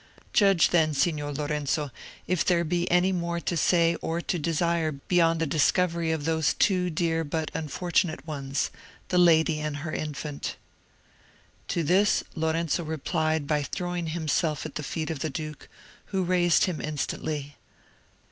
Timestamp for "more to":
3.11-3.55